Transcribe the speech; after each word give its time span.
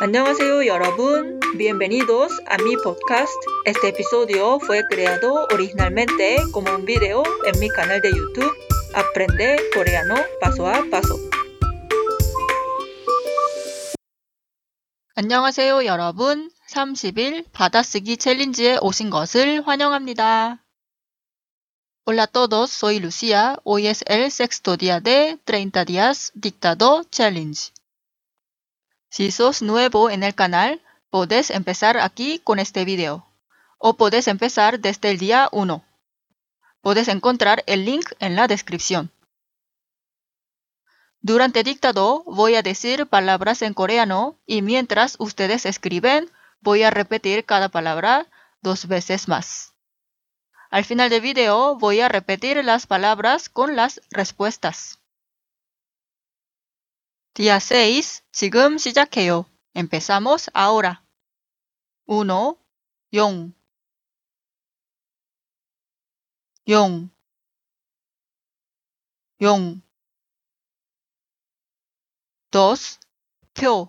안녕하세요 0.00 0.64
여러분. 0.66 1.40
Bienvenidos 1.56 2.30
a 2.46 2.56
mi 2.62 2.76
podcast. 2.76 3.34
Este 3.64 3.88
episodio 3.88 4.60
fue 4.60 4.84
creado 4.88 5.48
originalmente 5.52 6.36
como 6.52 6.72
un 6.72 6.84
video 6.84 7.24
en 7.44 7.58
mi 7.58 7.68
canal 7.68 8.00
de 8.00 8.10
YouTube 8.10 8.52
Aprende 8.94 9.56
coreano 9.74 10.14
paso 10.40 10.68
a 10.68 10.84
paso. 10.88 11.18
안녕하세요 15.16 15.84
여러분. 15.84 16.52
30일 16.70 17.46
받아쓰기 17.50 18.18
챌린지에 18.18 18.78
오신 18.80 19.10
것을 19.10 19.66
환영합니다. 19.66 20.62
Hola 22.06 22.22
a 22.22 22.26
todos, 22.28 22.70
soy 22.70 23.00
Lucia. 23.00 23.56
Hoy 23.64 23.88
es 23.88 24.04
el 24.06 24.30
sexto 24.30 24.76
día 24.76 25.00
de 25.00 25.38
30 25.44 25.84
días 25.84 26.30
dictado 26.34 27.02
challenge. 27.10 27.72
Si 29.10 29.30
sos 29.30 29.62
nuevo 29.62 30.10
en 30.10 30.22
el 30.22 30.34
canal, 30.34 30.82
puedes 31.10 31.50
empezar 31.50 31.96
aquí 31.98 32.40
con 32.40 32.58
este 32.58 32.84
video. 32.84 33.26
O 33.78 33.94
puedes 33.94 34.28
empezar 34.28 34.80
desde 34.80 35.10
el 35.10 35.18
día 35.18 35.48
1. 35.52 35.84
Puedes 36.82 37.08
encontrar 37.08 37.64
el 37.66 37.84
link 37.84 38.12
en 38.18 38.36
la 38.36 38.46
descripción. 38.46 39.10
Durante 41.20 41.64
dictado 41.64 42.22
voy 42.26 42.54
a 42.54 42.62
decir 42.62 43.06
palabras 43.06 43.62
en 43.62 43.74
coreano 43.74 44.38
y 44.46 44.62
mientras 44.62 45.16
ustedes 45.18 45.66
escriben 45.66 46.30
voy 46.60 46.82
a 46.84 46.90
repetir 46.90 47.44
cada 47.44 47.68
palabra 47.68 48.26
dos 48.62 48.86
veces 48.86 49.26
más. 49.26 49.74
Al 50.70 50.84
final 50.84 51.10
del 51.10 51.22
video 51.22 51.76
voy 51.76 52.00
a 52.00 52.08
repetir 52.08 52.62
las 52.64 52.86
palabras 52.86 53.48
con 53.48 53.74
las 53.74 54.00
respuestas. 54.10 54.98
Día 57.38 57.60
6, 57.60 58.24
지금 58.32 58.78
시작해요. 58.78 59.46
Empezamos 59.72 60.50
ahora. 60.54 61.04
1. 62.06 62.58
용 63.14 63.52
용, 66.66 67.08
용. 69.40 69.80
2. 72.50 72.98
표 73.54 73.88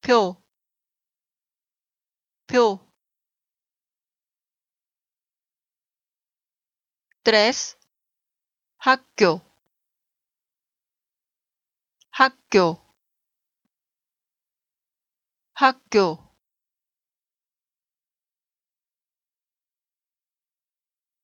표, 0.00 0.42
표. 2.46 2.80
3. 7.22 7.76
학교 8.78 9.49
학교 12.20 12.76
학교 15.54 16.18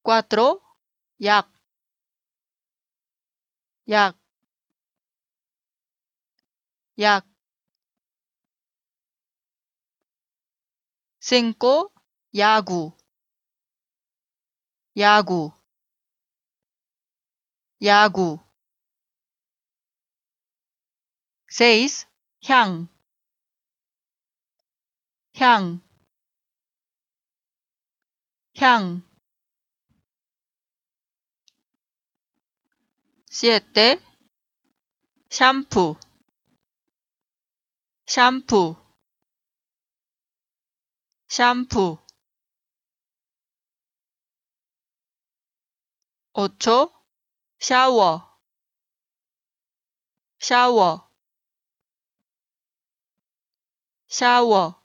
4. 0.02 0.58
약, 1.20 1.52
약, 3.90 4.16
약. 6.98 7.26
5. 11.20 11.90
야구, 12.34 12.96
야구, 14.96 15.52
야구. 17.82 18.45
6. 21.58 22.06
향, 22.44 22.86
향, 25.32 25.80
향. 28.58 29.02
7. 33.30 33.98
샴푸, 35.30 35.96
샴푸, 38.04 38.76
샴푸. 41.28 41.98
8. 46.34 46.90
샤워, 47.58 48.38
샤워, 50.38 51.05
샤워. 54.08 54.82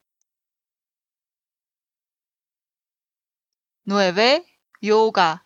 9. 3.85 4.45
요가. 4.83 5.45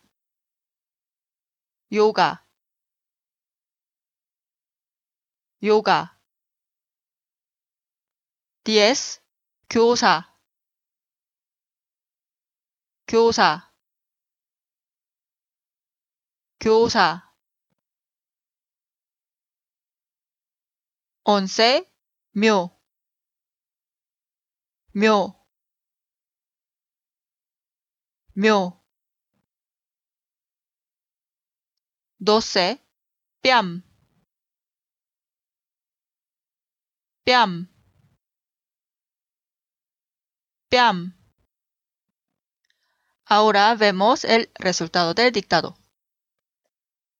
요가. 1.91 2.45
요가. 5.63 6.19
DS 8.63 9.21
교사. 9.69 10.35
교사. 13.07 13.71
교사. 16.59 17.33
온세 21.23 21.89
묘. 22.33 22.74
묘, 24.95 25.35
묘. 28.33 28.81
doce, 32.17 32.79
piam, 33.41 33.83
piam, 37.25 37.67
piam. 40.69 41.13
Ahora 43.25 43.75
vemos 43.75 44.23
el 44.23 44.49
resultado 44.55 45.13
del 45.13 45.33
dictado. 45.33 45.77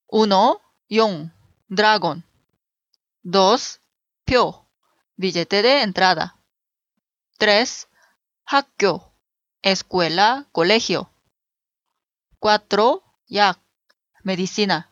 Uno, 0.08 0.62
Yong, 0.88 1.32
dragón. 1.68 2.24
Dos, 3.22 3.82
Pio, 4.24 4.70
billete 5.18 5.62
de 5.62 5.82
entrada. 5.82 6.35
3. 7.39 7.89
학교, 8.45 9.13
escuela, 9.63 10.47
colegio. 10.53 11.11
4. 12.39 13.03
약, 13.33 13.61
medicina. 14.23 14.91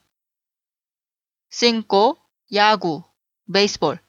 5. 1.51 2.19
야구, 2.53 3.05
béisbol. 3.47 4.01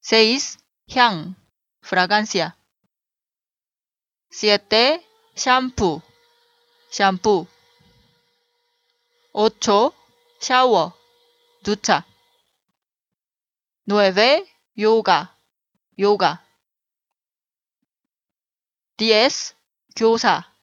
6. 0.00 0.58
향, 0.88 1.34
fragancia. 1.82 2.56
7. 4.30 5.02
shampoo, 5.34 6.02
shampoo. 6.90 7.46
8. 9.32 9.92
shower, 10.40 10.92
ducha. 11.62 12.04
9. 13.86 14.46
yoga, 14.74 15.36
yoga. 15.96 16.41
10. 18.97 19.55
교사, 19.95 20.53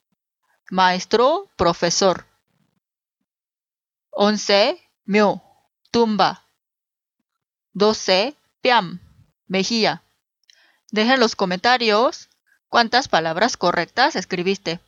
maestro, 0.70 1.50
profesor. 1.56 2.26
11. 4.10 4.80
Mio, 5.04 5.42
tumba. 5.90 6.46
12. 7.72 8.36
Piam, 8.60 9.00
mejilla. 9.48 10.04
Deja 10.92 11.14
en 11.14 11.20
los 11.20 11.34
comentarios 11.34 12.28
cuántas 12.68 13.08
palabras 13.08 13.56
correctas 13.56 14.14
escribiste. 14.14 14.78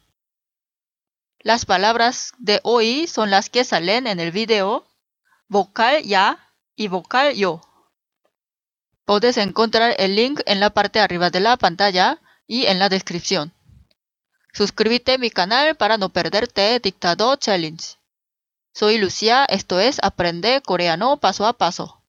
Las 1.40 1.66
palabras 1.66 2.34
de 2.38 2.60
hoy 2.62 3.08
son 3.08 3.30
las 3.30 3.50
que 3.50 3.64
salen 3.64 4.06
en 4.06 4.20
el 4.20 4.30
video 4.30 4.86
vocal 5.48 6.04
ya 6.04 6.54
y 6.76 6.86
vocal 6.86 7.34
yo. 7.34 7.60
Puedes 9.04 9.36
encontrar 9.36 9.96
el 9.98 10.14
link 10.14 10.40
en 10.46 10.60
la 10.60 10.70
parte 10.70 11.00
de 11.00 11.04
arriba 11.04 11.30
de 11.30 11.40
la 11.40 11.56
pantalla 11.56 12.20
y 12.51 12.65
en 12.65 12.79
la 12.79 12.89
descripción. 12.89 13.53
Suscríbete 14.53 15.13
a 15.13 15.17
mi 15.17 15.29
canal 15.29 15.75
para 15.75 15.97
no 15.97 16.09
perderte 16.09 16.79
Dictado 16.79 17.35
Challenge. 17.35 17.83
Soy 18.73 18.97
Lucia, 18.97 19.45
esto 19.45 19.79
es 19.79 19.99
Aprende 20.01 20.61
Coreano 20.61 21.17
Paso 21.17 21.45
a 21.45 21.53
Paso. 21.53 22.01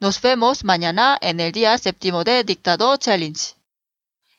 Nos 0.00 0.20
vemos 0.20 0.64
mañana 0.64 1.18
en 1.20 1.40
el 1.40 1.52
día 1.52 1.76
séptimo 1.78 2.24
de 2.24 2.44
Dictado 2.44 2.96
Challenge. 2.96 3.54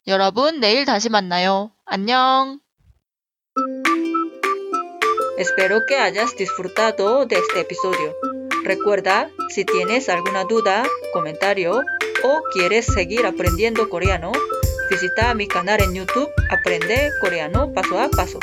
여러분, 0.05 0.59
내일 0.59 0.83
다시 0.83 1.07
만나요. 1.07 1.71
안녕. 1.85 2.59
Espero 5.37 5.79
que 5.87 5.95
hayas 5.97 6.35
disfrutado 6.35 7.25
de 7.25 7.37
este 7.37 7.61
episodio. 7.61 8.13
Recuerda, 8.63 9.29
si 9.49 9.63
tienes 9.63 10.09
alguna 10.09 10.43
duda, 10.43 10.83
comentario 11.13 11.81
o 12.23 12.41
quieres 12.53 12.85
seguir 12.85 13.25
aprendiendo 13.25 13.89
coreano, 13.89 14.33
visita 14.88 15.34
mi 15.34 15.46
canal 15.46 15.80
en 15.80 15.94
YouTube 15.94 16.30
Aprende 16.50 17.10
Coreano 17.20 17.72
Paso 17.72 17.98
a 17.98 18.08
Paso. 18.08 18.38